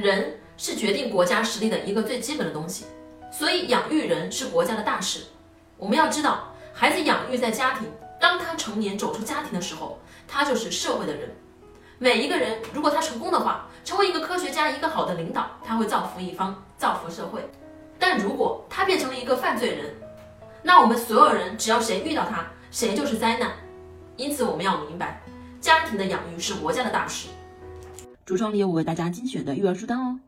[0.00, 2.86] 人是决定国家实力的一个最基本的东西，
[3.30, 5.24] 所以养育人是国家的大事。
[5.76, 7.88] 我们要知道，孩子养育在家庭，
[8.20, 11.30] 当他成年走出家庭的时候，他就是社会的人。
[11.98, 17.48] 每一个人，如果他成功的话，成为一个科学家，一个好的领导，他会造福一方，造福社会。
[17.98, 19.94] 但如果他变成了一个犯罪人，
[20.62, 23.52] 那我们所有人只要谁遇到他，谁就是灾难。
[24.16, 25.20] 因此，我们要明白，
[25.60, 27.28] 家庭的养育是国家的大事。
[28.28, 30.20] 橱窗里有我为大家精选的育儿书单哦。